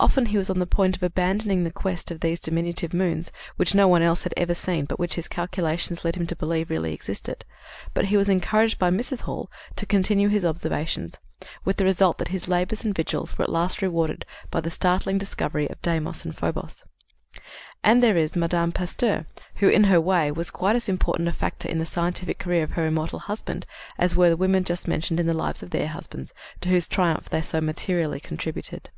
[0.00, 3.72] Often he was on the point of abandoning the quest of these diminutive moons which
[3.72, 7.44] no one had ever seen but which his calculations led him to believe really existed
[7.94, 9.20] but he was encouraged by Mrs.
[9.20, 11.20] Hall to continue his observations,
[11.64, 15.18] with the result that his labors and vigils were at last rewarded by the startling
[15.18, 16.84] discovery of Deimos and Phobos.
[17.84, 18.72] And there is Mme.
[18.72, 19.24] Pasteur,
[19.58, 22.72] who, in her way, was quite as important a factor in the scientific career of
[22.72, 23.66] her immortal husband
[24.00, 27.28] as were the women just mentioned in the lives of their husbands, to whose triumphs
[27.28, 28.90] they so materially contributed.